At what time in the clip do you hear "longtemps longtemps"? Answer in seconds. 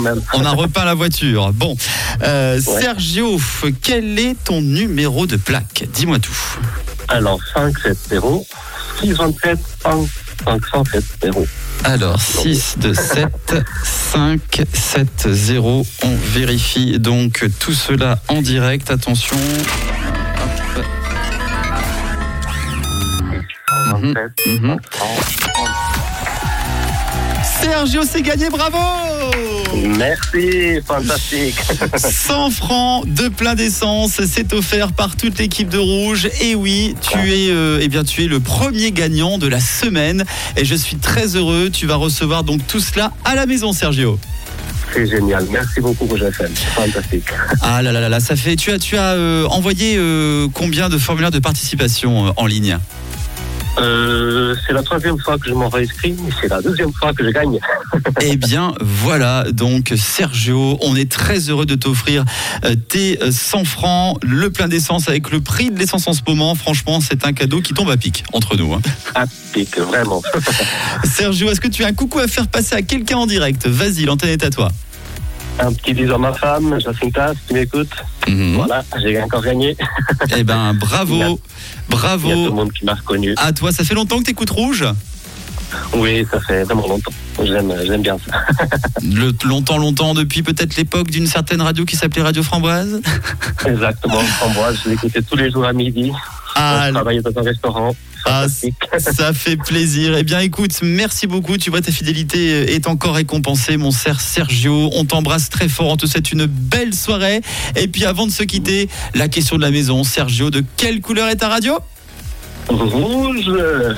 89.46-90.14